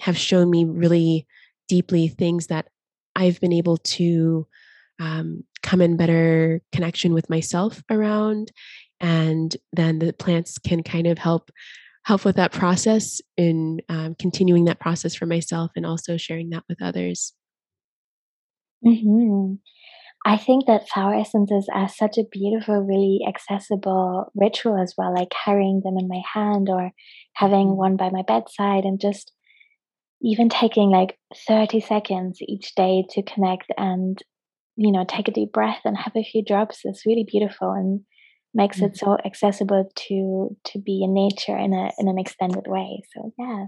[0.00, 1.26] have shown me really
[1.68, 2.68] deeply things that
[3.16, 4.46] I've been able to
[5.00, 8.52] um, come in better connection with myself around
[9.00, 11.50] and then the plants can kind of help
[12.04, 16.64] help with that process in um, continuing that process for myself and also sharing that
[16.68, 17.34] with others
[18.84, 19.54] mm-hmm.
[20.24, 25.30] i think that flower essences are such a beautiful really accessible ritual as well like
[25.30, 26.90] carrying them in my hand or
[27.34, 27.76] having mm-hmm.
[27.76, 29.32] one by my bedside and just
[30.20, 34.20] even taking like 30 seconds each day to connect and
[34.78, 38.00] you know take a deep breath and have a few drops is really beautiful and
[38.54, 38.86] makes mm-hmm.
[38.86, 43.02] it so accessible to to be in nature in a in an extended way.
[43.12, 43.66] So yeah.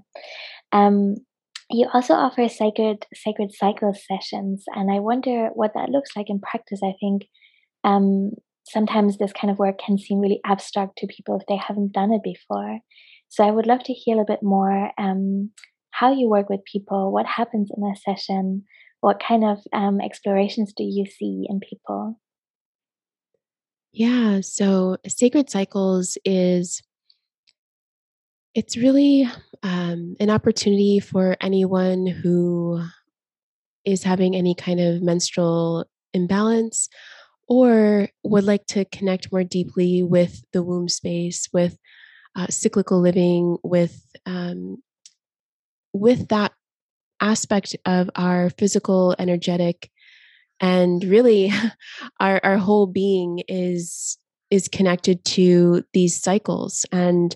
[0.73, 1.17] Um
[1.69, 6.41] you also offer sacred sacred cycle sessions and i wonder what that looks like in
[6.41, 6.81] practice.
[6.83, 7.23] I think
[7.85, 8.31] um
[8.65, 12.13] sometimes this kind of work can seem really abstract to people if they haven't done
[12.13, 12.79] it before.
[13.29, 15.51] So i would love to hear a bit more um
[15.91, 18.65] how you work with people, what happens in a session,
[19.01, 22.21] what kind of um, explorations do you see in people?
[23.93, 26.83] Yeah, so Sacred Cycles is
[28.55, 29.29] it's really
[29.63, 32.83] um, an opportunity for anyone who
[33.85, 36.89] is having any kind of menstrual imbalance
[37.49, 41.77] or would like to connect more deeply with the womb space, with
[42.37, 44.83] uh, cyclical living, with um,
[45.93, 46.53] with that
[47.21, 49.91] aspect of our physical, energetic,
[50.61, 51.53] and really
[52.21, 54.19] our our whole being is
[54.51, 56.85] is connected to these cycles.
[56.93, 57.35] And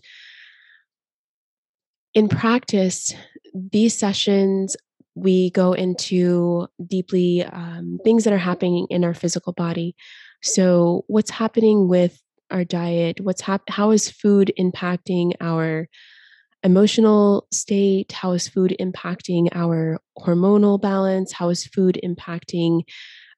[2.12, 3.12] in practice
[3.54, 4.76] these sessions
[5.14, 9.94] we go into deeply um, things that are happening in our physical body.
[10.42, 12.20] So what's happening with
[12.50, 13.20] our diet?
[13.20, 15.88] What's hap- how is food impacting our
[16.64, 18.12] emotional state?
[18.12, 21.32] How is food impacting our hormonal balance?
[21.32, 22.82] How is food impacting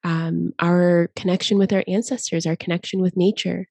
[0.03, 3.67] um, our connection with our ancestors, our connection with nature?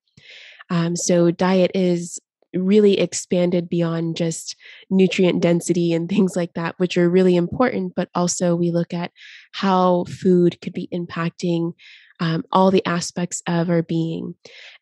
[0.71, 2.21] Um, so, diet is
[2.55, 4.57] really expanded beyond just
[4.90, 7.95] nutrient density and things like that, which are really important.
[7.97, 9.11] But also, we look at
[9.53, 11.73] how food could be impacting
[12.21, 14.35] um, all the aspects of our being.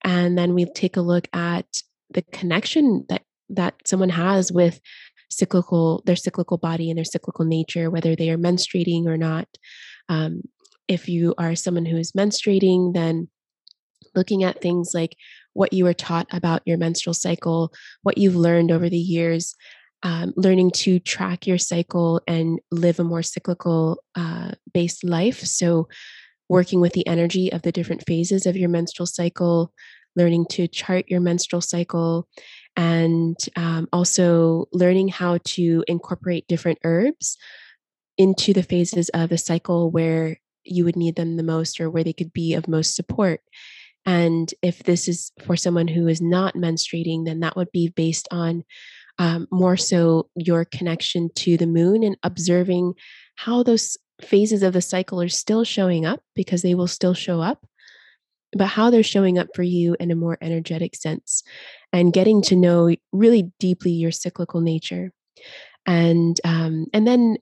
[0.03, 1.67] And then we take a look at
[2.11, 3.23] the connection that
[3.55, 4.81] that someone has with
[5.31, 9.49] cyclical their cyclical body and their cyclical nature whether they are menstruating or not.
[10.09, 10.43] Um,
[10.87, 13.29] if you are someone who is menstruating then
[14.15, 15.17] looking at things like
[15.55, 19.57] what you were taught about your menstrual cycle what you've learned over the years
[20.05, 25.41] um, learning to track your cycle and live a more cyclical uh, based life.
[25.41, 25.89] So
[26.49, 29.73] working with the energy of the different phases of your menstrual cycle
[30.15, 32.29] learning to chart your menstrual cycle
[32.77, 37.37] and um, also learning how to incorporate different herbs
[38.19, 42.05] into the phases of the cycle where you would need them the most or where
[42.05, 43.41] they could be of most support.
[44.07, 48.29] And if this is for someone who is not menstruating, then that would be based
[48.31, 48.65] on
[49.19, 52.95] um, more so your connection to the moon and observing
[53.37, 57.41] how those phases of the cycle are still showing up because they will still show
[57.41, 57.67] up
[58.57, 61.43] but how they're showing up for you in a more energetic sense
[61.93, 65.13] and getting to know really deeply your cyclical nature.
[65.87, 67.37] And um, and then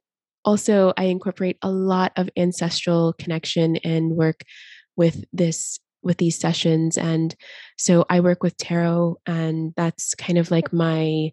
[0.44, 4.42] also i incorporate a lot of ancestral connection and work
[4.96, 7.34] with this with these sessions and
[7.78, 11.30] so i work with tarot and that's kind of like my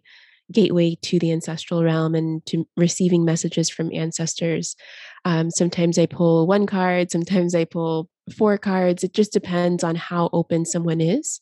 [0.52, 4.76] gateway to the ancestral realm and to receiving messages from ancestors
[5.24, 9.04] um, sometimes i pull one card sometimes i pull four cards.
[9.04, 11.40] It just depends on how open someone is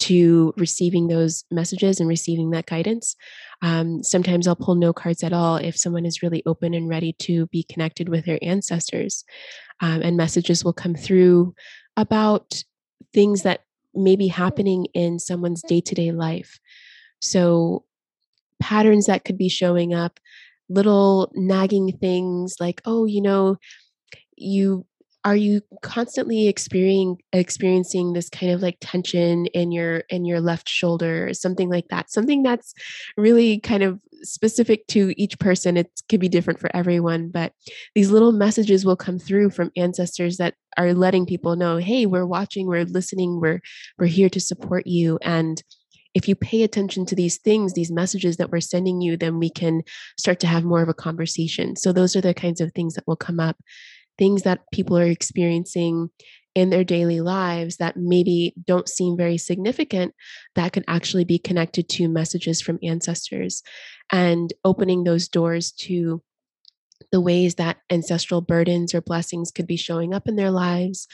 [0.00, 3.16] to receiving those messages and receiving that guidance.
[3.60, 7.12] Um, sometimes I'll pull no cards at all if someone is really open and ready
[7.20, 9.24] to be connected with their ancestors.
[9.80, 11.54] Um, and messages will come through
[11.96, 12.62] about
[13.12, 16.58] things that may be happening in someone's day to day life.
[17.20, 17.84] So,
[18.60, 20.20] patterns that could be showing up,
[20.68, 23.56] little nagging things like, oh, you know,
[24.36, 24.86] you
[25.24, 30.68] are you constantly experiencing experiencing this kind of like tension in your in your left
[30.68, 31.32] shoulder?
[31.34, 32.74] something like that something that's
[33.16, 37.52] really kind of specific to each person it could be different for everyone but
[37.94, 42.26] these little messages will come through from ancestors that are letting people know hey we're
[42.26, 43.60] watching we're listening we're
[43.98, 45.62] we're here to support you and
[46.14, 49.50] if you pay attention to these things, these messages that we're sending you, then we
[49.50, 49.82] can
[50.18, 51.76] start to have more of a conversation.
[51.76, 53.56] So, those are the kinds of things that will come up,
[54.18, 56.10] things that people are experiencing
[56.54, 60.14] in their daily lives that maybe don't seem very significant
[60.56, 63.62] that could actually be connected to messages from ancestors
[64.10, 66.20] and opening those doors to
[67.12, 71.06] the ways that ancestral burdens or blessings could be showing up in their lives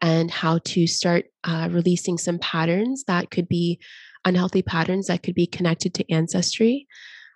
[0.00, 3.80] and how to start uh, releasing some patterns that could be
[4.24, 6.86] unhealthy patterns that could be connected to ancestry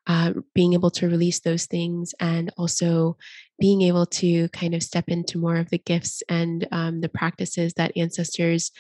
[0.09, 3.17] uh, being able to release those things and also
[3.61, 7.75] being able to kind of step into more of the gifts and um, the practices
[7.75, 8.73] that ancestors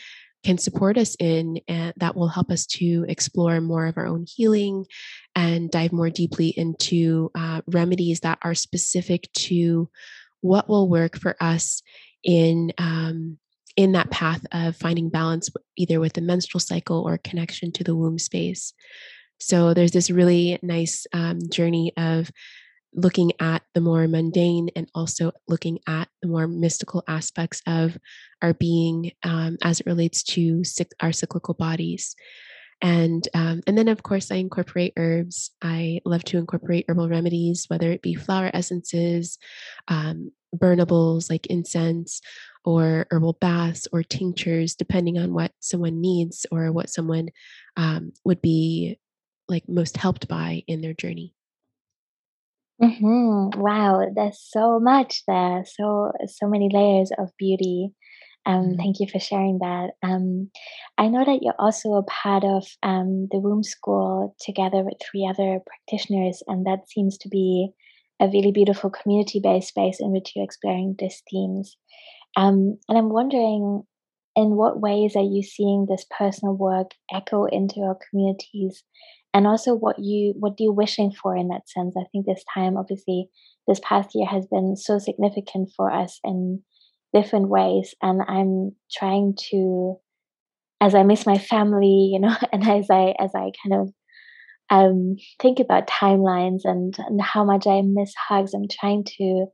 [0.42, 4.24] can support us in and that will help us to explore more of our own
[4.26, 4.86] healing
[5.34, 9.90] and dive more deeply into uh, remedies that are specific to
[10.40, 11.82] what will work for us
[12.24, 13.36] in um,
[13.78, 17.94] in that path of finding balance either with the menstrual cycle or connection to the
[17.94, 18.74] womb space.
[19.38, 22.28] So there's this really nice um, journey of
[22.92, 27.96] looking at the more mundane and also looking at the more mystical aspects of
[28.42, 30.64] our being um, as it relates to
[31.00, 32.16] our cyclical bodies.
[32.82, 35.52] And um, and then of course i incorporate herbs.
[35.62, 39.38] I love to incorporate herbal remedies whether it be flower essences
[39.86, 42.20] um, burnables like incense
[42.64, 47.28] or herbal baths or tinctures depending on what someone needs or what someone
[47.76, 48.98] um, would be
[49.48, 51.34] like most helped by in their journey
[52.80, 53.60] Mm-hmm.
[53.60, 55.64] Wow, there's so much there.
[55.66, 57.90] So so many layers of beauty.
[58.46, 58.78] Um, Mhm.
[58.78, 59.90] thank you for sharing that.
[60.02, 60.50] Um,
[60.96, 65.26] I know that you're also a part of um, the Womb School together with three
[65.26, 67.70] other practitioners, and that seems to be
[68.20, 71.76] a really beautiful community-based space in which you're exploring these themes.
[72.36, 73.82] Um, and I'm wondering,
[74.36, 78.84] in what ways are you seeing this personal work echo into our communities?
[79.34, 81.94] And also what you what do you're wishing for in that sense.
[81.98, 83.28] I think this time obviously
[83.66, 86.62] this past year has been so significant for us in
[87.12, 87.94] different ways.
[88.00, 89.96] And i'm trying to
[90.80, 93.92] as i miss my family you know and as i as i kind of
[94.70, 99.46] um think about timelines and and how much i miss hugs i'm trying to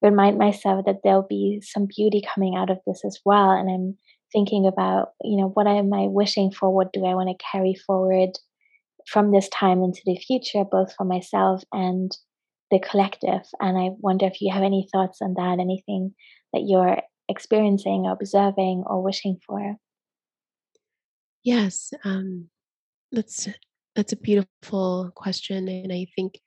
[0.00, 3.96] remind myself that there'll be some beauty coming out of this as well and i'm
[4.32, 7.74] thinking about you know what am i wishing for what do i want to carry
[7.86, 8.30] forward
[9.06, 12.16] from this time into the future, both for myself and
[12.70, 13.42] the collective.
[13.60, 16.14] And I wonder if you have any thoughts on that, anything
[16.52, 19.76] that you're experiencing, observing, or wishing for.
[21.42, 22.48] yes um,
[23.10, 23.48] that's
[23.94, 26.38] that's a beautiful question and i think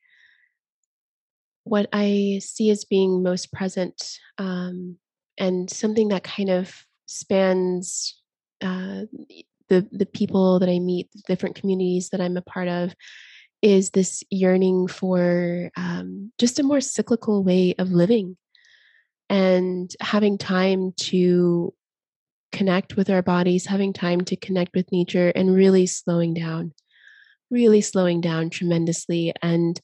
[1.66, 4.98] what I see as being most present um,
[5.38, 8.22] and something that kind of spans
[8.62, 9.02] uh,
[9.68, 12.96] the the people that I meet, the different communities that I'm a part of,
[13.62, 18.38] is this yearning for um, just a more cyclical way of living
[19.28, 21.74] and having time to
[22.52, 26.74] connect with our bodies, having time to connect with nature, and really slowing down,
[27.56, 29.80] really slowing down tremendously and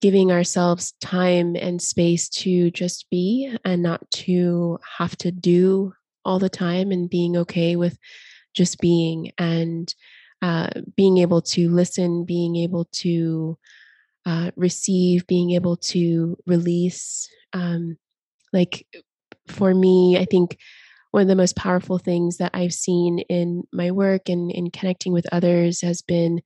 [0.00, 5.92] giving ourselves time and space to just be and not to have to do
[6.24, 7.98] all the time and being okay with
[8.54, 9.92] just being and
[10.40, 13.58] uh, being able to listen, being able to
[14.24, 17.28] uh, receive, being able to release.
[17.52, 17.98] Um,
[18.52, 18.86] like
[19.48, 20.58] for me, I think
[21.14, 25.12] one of the most powerful things that I've seen in my work and in connecting
[25.12, 26.42] with others has been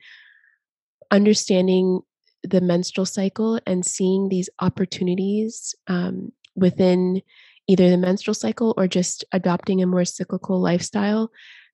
[1.10, 2.02] understanding
[2.42, 7.22] the menstrual cycle and seeing these opportunities um, within
[7.66, 11.30] either the menstrual cycle or just adopting a more cyclical lifestyle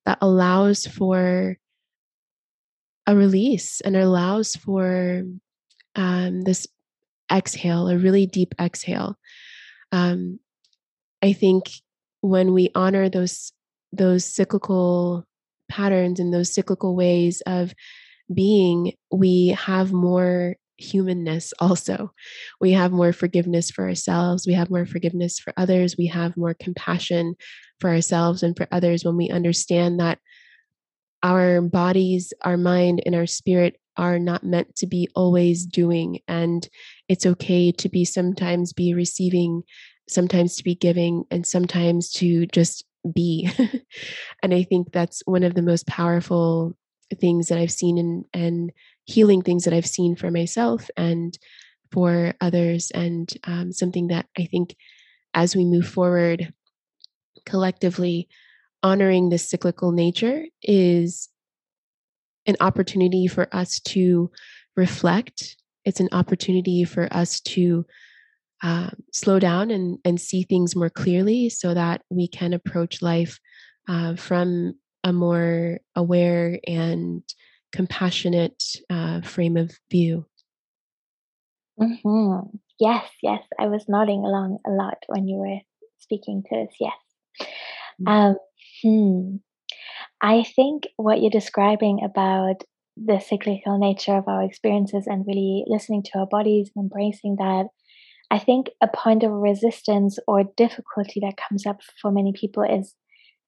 [0.07, 1.59] that allows for
[3.09, 5.24] a release and allows for
[5.96, 6.68] um, this
[7.33, 9.18] exhale, a really deep exhale.
[9.90, 10.38] Um,
[11.20, 11.70] I think
[12.24, 13.52] when we honor those
[13.92, 15.24] those cyclical
[15.68, 17.74] patterns and those cyclical ways of
[18.32, 22.12] being, we have more humanness also.
[22.60, 24.46] We have more forgiveness for ourselves.
[24.46, 25.96] We have more forgiveness for others.
[25.98, 27.37] We have more compassion
[27.78, 30.18] for ourselves and for others when we understand that
[31.22, 36.20] our bodies, our mind, and our spirit are not meant to be always doing.
[36.26, 36.68] And
[37.08, 39.62] it's okay to be sometimes be receiving,
[40.09, 43.50] sometimes to be giving, and sometimes to just be.
[44.42, 46.77] and I think that's one of the most powerful
[47.21, 48.73] things that I've seen and and
[49.05, 51.37] healing things that I've seen for myself and
[51.92, 54.75] for others, and um, something that I think
[55.35, 56.52] as we move forward
[57.44, 58.29] collectively,
[58.83, 61.29] honoring this cyclical nature is
[62.46, 64.31] an opportunity for us to
[64.77, 65.57] reflect.
[65.85, 67.85] It's an opportunity for us to
[68.65, 73.38] uh, slow down and, and see things more clearly so that we can approach life
[73.88, 74.73] uh, from
[75.04, 77.23] a more aware and
[77.73, 80.25] compassionate uh, frame of view.
[81.79, 82.56] Mm-hmm.
[82.81, 83.42] Yes, yes.
[83.60, 85.58] I was nodding along a lot when you were
[85.98, 86.75] speaking to us.
[86.81, 87.48] Yes.
[88.00, 88.08] Mm-hmm.
[88.08, 88.37] Um,
[88.83, 89.37] hmm.
[90.23, 92.65] I think what you're describing about
[92.96, 97.67] the cyclical nature of our experiences and really listening to our bodies and embracing that,
[98.31, 102.94] I think a point of resistance or difficulty that comes up for many people is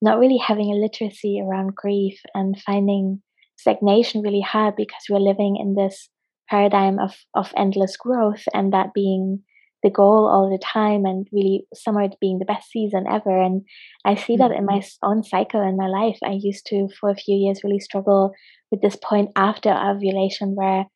[0.03, 3.23] not really having a literacy around grief and finding
[3.57, 6.09] stagnation really hard because we're living in this
[6.49, 9.43] paradigm of, of endless growth and that being
[9.83, 13.41] the goal all the time and really summer being the best season ever.
[13.41, 13.63] And
[14.05, 15.09] I see that in my mm-hmm.
[15.09, 16.19] own cycle in my life.
[16.25, 18.33] I used to, for a few years, really struggle
[18.71, 20.87] with this point after ovulation where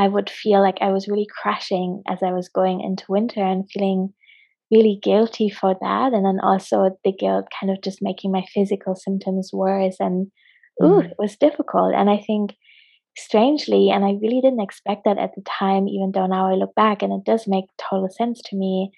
[0.00, 3.70] I would feel like I was really crashing as I was going into winter and
[3.70, 4.14] feeling
[4.70, 6.14] really guilty for that.
[6.14, 9.96] And then also the guilt kind of just making my physical symptoms worse.
[10.00, 10.28] And
[10.82, 11.08] ooh, mm-hmm.
[11.10, 11.92] it was difficult.
[11.94, 12.56] And I think
[13.18, 16.74] strangely, and I really didn't expect that at the time, even though now I look
[16.74, 18.92] back and it does make total sense to me.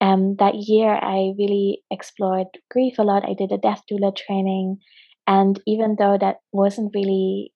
[0.00, 3.28] Um, that year, I really explored grief a lot.
[3.28, 4.78] I did a death doula training.
[5.26, 7.52] And even though that wasn't really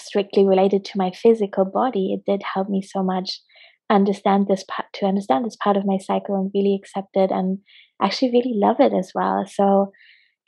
[0.00, 3.40] strictly related to my physical body, it did help me so much
[3.90, 7.58] understand this part to understand this part of my cycle and really accept it and
[8.02, 9.44] actually really love it as well.
[9.46, 9.92] So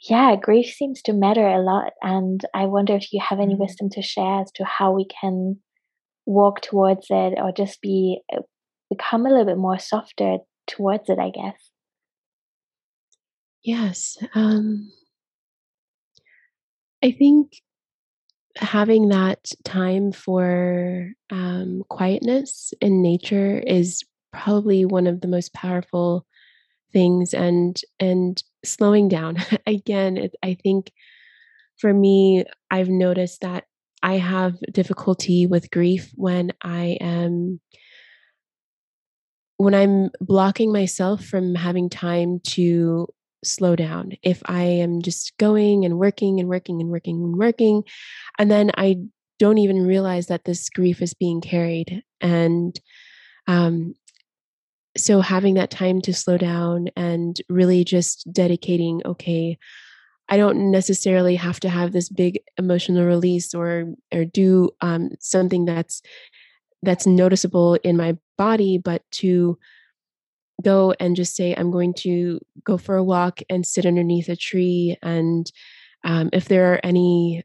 [0.08, 1.92] yeah, grief seems to matter a lot.
[2.02, 3.62] And I wonder if you have any mm-hmm.
[3.62, 5.56] wisdom to share as to how we can
[6.26, 8.40] walk towards it or just be uh,
[8.90, 11.70] become a little bit more softer towards it, I guess.
[13.62, 14.16] Yes.
[14.34, 14.92] Um,
[17.02, 17.52] I think
[18.56, 24.02] having that time for um, quietness in nature is
[24.32, 26.26] probably one of the most powerful
[26.92, 29.38] things and and slowing down.
[29.66, 30.92] Again it, i think
[31.78, 33.64] for me i've noticed that
[34.02, 37.60] i have difficulty with grief when i am
[39.58, 43.06] when i'm blocking myself from having time to
[43.44, 44.12] slow down.
[44.22, 47.84] If i am just going and working and working and working and working
[48.38, 48.96] and then i
[49.38, 52.78] don't even realize that this grief is being carried and
[53.48, 53.94] um,
[54.96, 59.58] so having that time to slow down and really just dedicating okay
[60.28, 65.64] i don't necessarily have to have this big emotional release or or do um, something
[65.64, 66.02] that's
[66.82, 69.58] that's noticeable in my body but to
[70.62, 74.36] go and just say i'm going to go for a walk and sit underneath a
[74.36, 75.50] tree and
[76.04, 77.42] um, if there are any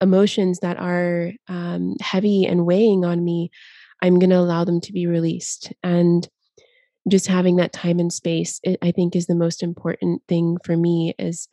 [0.00, 3.50] emotions that are um, heavy and weighing on me
[4.02, 6.28] i'm going to allow them to be released and
[7.08, 10.76] just having that time and space it, i think is the most important thing for
[10.76, 11.48] me is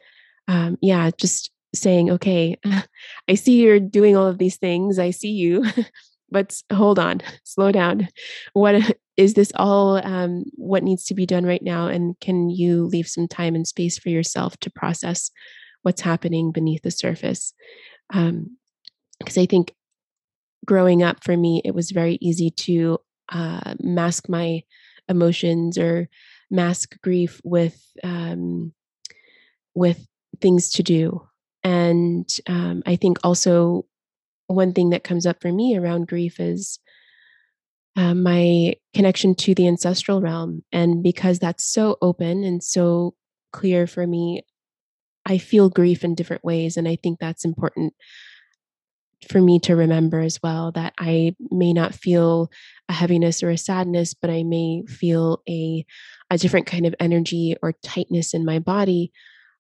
[0.48, 2.58] um, yeah just saying okay
[3.30, 5.66] i see you're doing all of these things i see you
[6.32, 8.08] but hold on slow down.
[8.54, 12.86] What is this all um, what needs to be done right now and can you
[12.86, 15.32] leave some time and space for yourself to process
[15.84, 17.54] what's happening beneath the surface?
[18.10, 18.58] Because um,
[19.38, 19.74] i think
[20.66, 24.62] growing up for me it was very easy to uh, mask my
[25.10, 26.10] emotions or
[26.50, 28.74] mask grief with um,
[29.74, 30.06] with
[30.42, 31.22] things to do.
[31.64, 33.86] And um, i think also
[34.52, 36.80] one thing that comes up for me around grief is
[37.96, 43.14] uh, my connection to the ancestral realm and because that's so open and so
[43.52, 44.42] clear for me
[45.26, 47.94] i feel grief in different ways and i think that's important
[49.30, 52.50] for me to remember as well that I may not feel
[52.90, 55.86] a heaviness or a sadness, but I may feel a
[56.30, 59.12] a different kind of energy or tightness in my body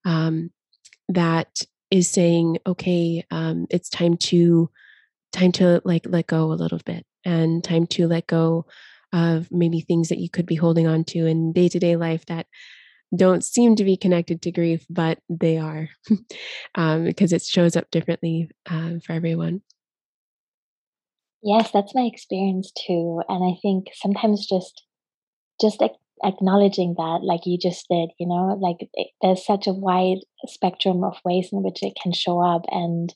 [0.05, 0.51] um,
[1.09, 1.61] that
[1.91, 4.69] is saying, okay, um, it's time to
[5.33, 8.65] time to like let go a little bit and time to let go
[9.13, 12.25] of maybe things that you could be holding on to in day to day life
[12.25, 12.47] that
[13.15, 15.89] don't seem to be connected to grief, but they are
[16.75, 19.61] um, because it shows up differently um, for everyone.
[21.43, 24.83] Yes, that's my experience too, and I think sometimes just
[25.59, 25.81] just
[26.23, 31.03] acknowledging that, like you just did, you know, like it, there's such a wide spectrum
[31.03, 33.13] of ways in which it can show up, and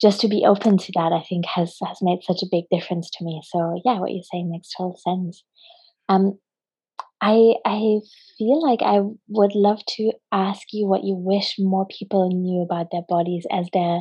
[0.00, 3.10] just to be open to that, I think has has made such a big difference
[3.10, 3.42] to me.
[3.44, 5.44] So yeah, what you're saying makes total sense.
[6.08, 6.38] Um,
[7.20, 8.00] I I
[8.38, 12.86] feel like I would love to ask you what you wish more people knew about
[12.90, 14.00] their bodies as they're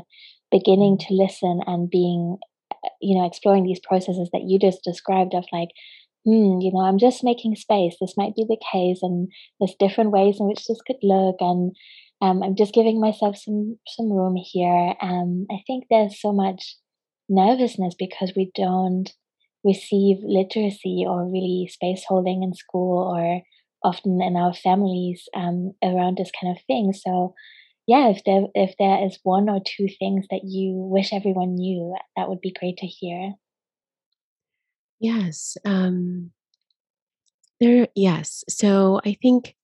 [0.52, 2.38] beginning to listen and being,
[2.72, 5.70] uh, you know, exploring these processes that you just described of like,
[6.30, 7.96] hmm, you know, I'm just making space.
[8.00, 11.76] This might be the case, and there's different ways in which this could look, and
[12.22, 14.94] um, I'm just giving myself some some room here.
[15.02, 16.78] Um, I think there's so much
[17.30, 19.12] nervousness because we don't
[19.64, 23.42] receive literacy or really space holding in school or
[23.84, 26.94] often in our families um, around this kind of thing.
[26.94, 27.34] So,
[27.88, 31.96] yeah, if there if there is one or two things that you wish everyone knew,
[32.16, 33.34] that would be great to hear.
[35.00, 35.58] Yes.
[35.66, 36.32] Um,
[37.60, 37.88] there.
[37.96, 38.44] Yes.
[38.50, 39.56] So I think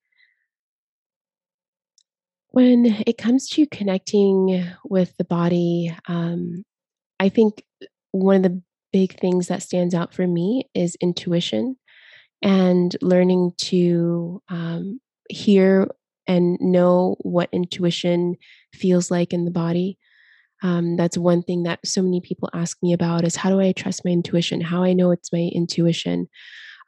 [2.50, 6.64] when it comes to connecting with the body, um,
[7.20, 7.64] I think
[8.12, 8.62] one of the
[8.94, 11.76] big things that stands out for me is intuition
[12.42, 15.90] and learning to um, hear
[16.28, 18.36] and know what intuition
[18.74, 19.98] feels like in the body.
[20.64, 23.72] Um, that's one thing that so many people ask me about is how do I
[23.72, 24.62] trust my intuition?
[24.62, 26.28] How I know it's my intuition.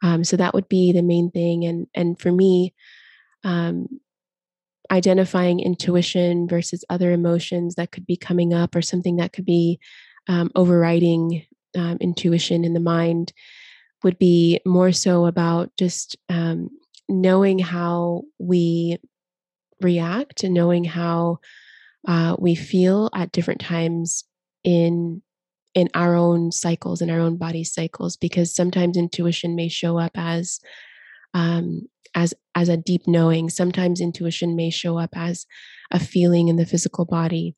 [0.02, 1.64] Um, so that would be the main thing.
[1.64, 2.74] And and for me,
[3.44, 4.00] um,
[4.90, 9.78] identifying intuition versus other emotions that could be coming up or something that could be
[10.28, 11.44] um, overriding
[11.76, 13.32] um, intuition in the mind
[14.02, 16.70] would be more so about just um,
[17.08, 18.98] knowing how we
[19.80, 21.38] react and knowing how
[22.08, 24.24] uh, we feel at different times
[24.64, 25.22] in
[25.74, 30.12] in our own cycles in our own body cycles because sometimes intuition may show up
[30.16, 30.58] as
[31.34, 31.82] um,
[32.16, 35.46] as as a deep knowing sometimes intuition may show up as
[35.92, 37.54] a feeling in the physical body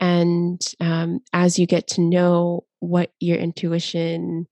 [0.00, 4.46] and um, as you get to know what your intuition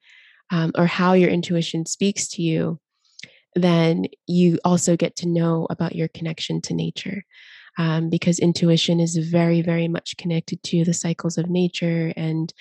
[0.50, 2.80] um, or how your intuition speaks to you,
[3.54, 7.24] then you also get to know about your connection to nature.
[7.78, 12.12] Um, because intuition is very, very much connected to the cycles of nature.
[12.16, 12.52] And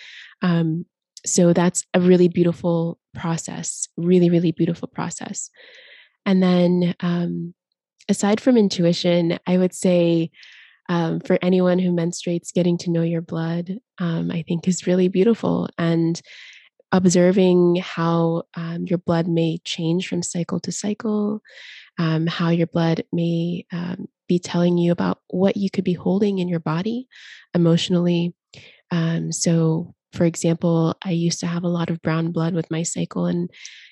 [0.41, 0.85] um,
[1.25, 5.49] so that's a really beautiful process, really, really beautiful process.
[6.25, 7.53] And then um,
[8.09, 10.31] aside from intuition, I would say
[10.89, 15.07] um, for anyone who menstruates, getting to know your blood, um, I think is really
[15.07, 15.69] beautiful.
[15.77, 16.21] And
[16.91, 21.41] observing how um, your blood may change from cycle to cycle,
[21.97, 26.39] um, how your blood may um, be telling you about what you could be holding
[26.39, 27.07] in your body
[27.53, 28.33] emotionally.
[28.91, 32.83] Um, so, for example, I used to have a lot of brown blood with my
[32.83, 33.49] cycle, and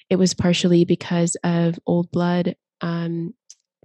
[0.09, 3.33] it was partially because of old blood um,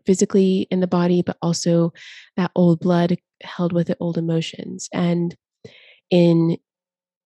[0.07, 1.93] physically in the body, but also
[2.37, 4.89] that old blood held with it old emotions.
[4.93, 5.37] And
[6.11, 6.57] in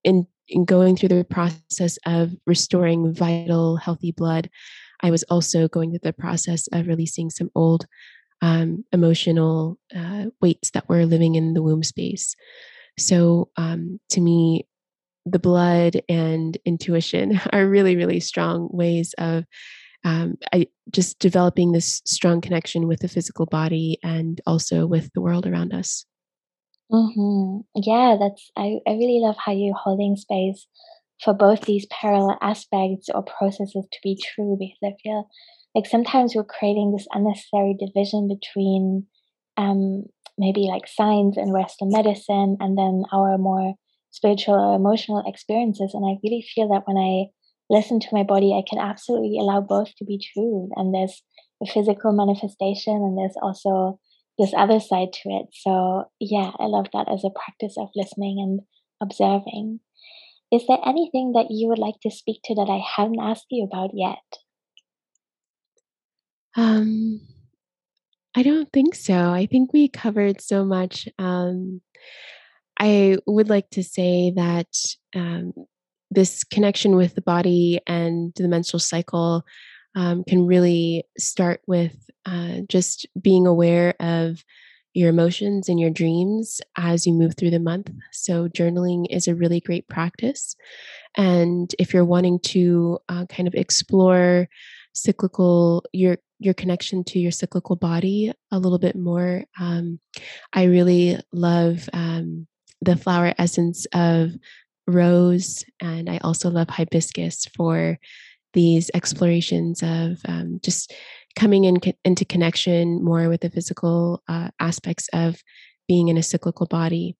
[0.05, 4.51] in in going through the process of restoring vital, healthy blood,
[5.01, 7.87] I was also going through the process of releasing some old
[8.43, 12.35] um, emotional uh, weights that were living in the womb space.
[12.99, 14.67] So, um, to me,
[15.25, 19.45] the blood and intuition are really, really strong ways of
[20.05, 25.21] um, I just developing this strong connection with the physical body and also with the
[25.21, 26.05] world around us.
[26.91, 27.61] Mm-hmm.
[27.77, 30.67] Yeah, that's I, I really love how you're holding space
[31.23, 35.29] for both these parallel aspects or processes to be true because I feel
[35.75, 39.07] like sometimes we're creating this unnecessary division between
[39.57, 40.05] um,
[40.39, 43.75] maybe like science and Western medicine and then our more
[44.11, 45.93] spiritual or emotional experiences.
[45.95, 47.31] And I really feel that when I
[47.71, 50.69] listen to my body, I can absolutely allow both to be true.
[50.77, 51.23] And there's
[51.63, 53.99] a physical manifestation, and there's also
[54.39, 55.47] this other side to it.
[55.53, 58.61] So, yeah, I love that as a practice of listening and
[59.01, 59.81] observing.
[60.53, 63.65] Is there anything that you would like to speak to that I haven't asked you
[63.65, 64.42] about yet?
[66.57, 67.21] Um,
[68.35, 69.31] I don't think so.
[69.31, 71.09] I think we covered so much.
[71.19, 71.81] Um,
[72.79, 74.69] I would like to say that
[75.15, 75.53] um,
[76.11, 79.45] this connection with the body and the menstrual cycle
[79.95, 81.95] um, can really start with
[82.25, 84.43] uh, just being aware of
[84.95, 87.91] your emotions and your dreams as you move through the month.
[88.13, 90.55] So, journaling is a really great practice.
[91.17, 94.49] And if you're wanting to uh, kind of explore
[94.95, 100.01] cyclical, your your connection to your cyclical body a little bit more, um,
[100.53, 102.47] I really love um,
[102.81, 104.33] the flower essence of
[104.87, 107.99] rose and I also love hibiscus for
[108.53, 110.93] these explorations of um, just
[111.37, 115.41] coming in into connection more with the physical uh, aspects of
[115.89, 117.17] being in a cyclical body.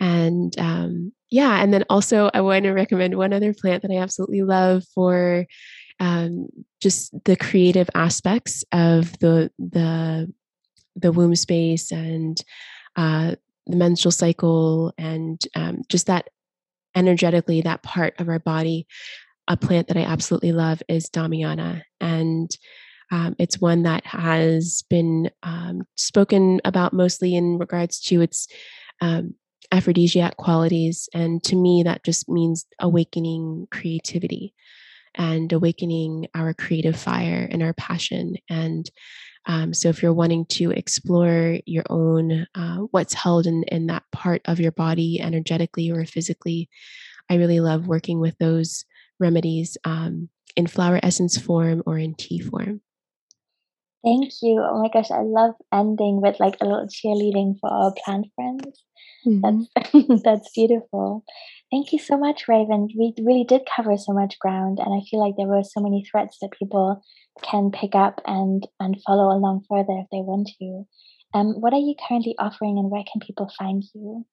[0.00, 3.98] And um, yeah, and then also I want to recommend one other plant that I
[3.98, 5.46] absolutely love for
[6.02, 6.48] um,
[6.80, 10.30] just the creative aspects of the the
[10.96, 12.42] the womb space and
[12.96, 13.36] uh,
[13.68, 16.28] the menstrual cycle and um, just that
[16.96, 18.86] energetically that part of our body
[19.48, 21.82] a plant that i absolutely love is damiana.
[22.00, 22.50] And
[23.12, 28.48] um, it's one that has been um, spoken about mostly in regards to its
[29.00, 29.34] um,
[29.70, 31.08] aphrodisiac qualities.
[31.14, 34.52] And to me that just means awakening creativity
[35.14, 38.90] and awakening our creative fire and our passion and
[39.46, 44.04] um, so if you're wanting to explore your own, uh, what's held in, in that
[44.12, 46.68] part of your body energetically or physically,
[47.28, 48.84] I really love working with those
[49.18, 52.82] remedies um, in flower essence form or in tea form.
[54.04, 54.60] Thank you.
[54.60, 58.84] Oh my gosh, I love ending with like a little cheerleading for our plant friends.
[59.26, 59.62] Mm-hmm.
[59.84, 61.24] That's that's beautiful.
[61.70, 62.88] Thank you so much, Raven.
[62.98, 66.04] We really did cover so much ground, and I feel like there were so many
[66.10, 67.02] threads that people
[67.42, 70.84] can pick up and and follow along further if they want to.
[71.34, 74.26] Um, what are you currently offering, and where can people find you?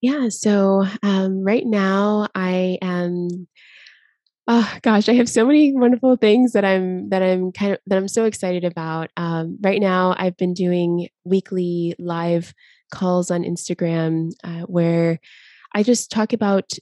[0.00, 3.46] Yeah, so um, right now I am.
[4.48, 7.96] Oh gosh, I have so many wonderful things that I'm that I'm kind of that
[7.96, 9.10] I'm so excited about.
[9.16, 12.52] Um, right now, I've been doing weekly live
[12.90, 15.20] calls on Instagram uh, where
[15.74, 16.72] I just talk about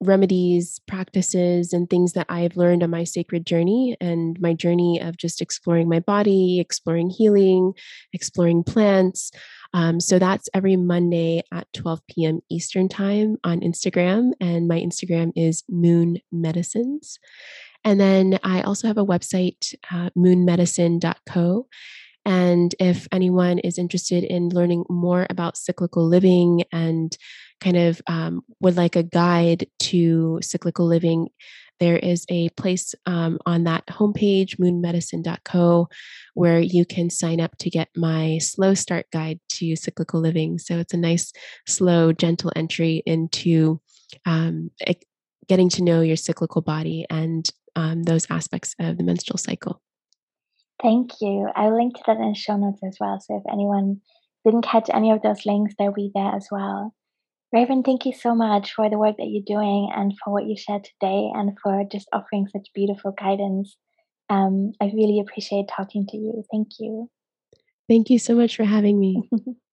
[0.00, 5.16] remedies, practices, and things that I've learned on my sacred journey and my journey of
[5.16, 7.74] just exploring my body, exploring healing,
[8.12, 9.30] exploring plants.
[9.74, 12.40] Um, so that's every Monday at 12 p.m.
[12.50, 14.32] Eastern Time on Instagram.
[14.40, 17.18] And my Instagram is Moon Medicines.
[17.84, 21.66] And then I also have a website, uh, moonmedicine.co.
[22.26, 27.16] And if anyone is interested in learning more about cyclical living and
[27.60, 31.28] kind of um, would like a guide to cyclical living,
[31.80, 35.88] there is a place um, on that homepage, moonmedicine.co,
[36.34, 40.58] where you can sign up to get my slow start guide to cyclical living.
[40.58, 41.32] So it's a nice,
[41.66, 43.80] slow, gentle entry into
[44.26, 44.70] um,
[45.48, 49.80] getting to know your cyclical body and um, those aspects of the menstrual cycle.
[50.82, 51.48] Thank you.
[51.54, 53.20] I'll link to that in the show notes as well.
[53.20, 54.00] So if anyone
[54.44, 56.94] didn't catch any of those links, they'll be there as well.
[57.52, 60.56] Raven, thank you so much for the work that you're doing and for what you
[60.56, 63.76] shared today and for just offering such beautiful guidance.
[64.28, 66.44] Um, I really appreciate talking to you.
[66.52, 67.10] Thank you.
[67.88, 69.28] Thank you so much for having me.